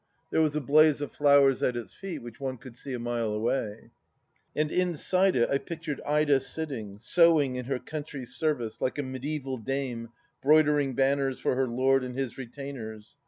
There 0.31 0.41
was 0.41 0.55
a 0.55 0.61
blaze 0.61 0.99
of 1.01 1.11
flowers 1.11 1.61
at 1.61 1.75
its 1.75 1.93
feet 1.93 2.23
which 2.23 2.39
one 2.39 2.57
could 2.57 2.75
see 2.75 2.91
a 2.95 2.97
mile 2.97 3.31
away,.., 3.33 3.91
And 4.55 4.71
inside 4.71 5.35
it, 5.35 5.47
I 5.47 5.59
pictured 5.59 6.01
Ida 6.07 6.39
sitting, 6.39 6.97
sewing 6.97 7.55
in 7.55 7.65
her 7.65 7.77
country's 7.77 8.33
service, 8.33 8.81
like 8.81 8.97
a 8.97 9.03
mediaeval 9.03 9.59
dame 9.59 10.09
'broidering 10.41 10.95
banners 10.95 11.37
for 11.39 11.53
her 11.53 11.67
lord 11.67 12.03
and 12.03 12.17
his 12.17 12.35
retainers. 12.35 13.15